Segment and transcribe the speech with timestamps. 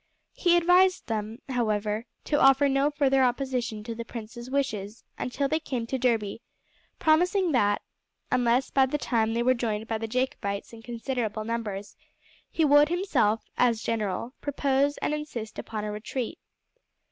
[0.33, 5.59] He advised them, however, to offer no further opposition to the prince's wishes until they
[5.59, 6.41] came to Derby,
[6.97, 7.83] promising that,
[8.31, 11.95] unless by that time they were joined by the Jacobites in considerable numbers,
[12.49, 16.39] he would himself, as general, propose and insist upon a retreat.